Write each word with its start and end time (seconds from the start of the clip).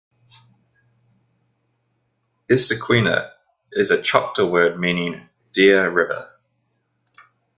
"Issaquena" 2.49 3.33
is 3.71 3.91
a 3.91 4.01
Choctaw 4.01 4.47
word 4.47 4.79
meaning 4.79 5.29
"Deer 5.53 5.91
River". 5.91 6.27